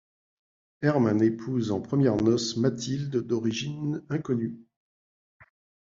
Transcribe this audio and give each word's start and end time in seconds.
Herman 0.81 1.21
épouse 1.21 1.69
en 1.71 1.79
premières 1.79 2.15
noces 2.15 2.57
Mathilde 2.57 3.17
d'origines 3.17 4.03
inconnues. 4.09 4.59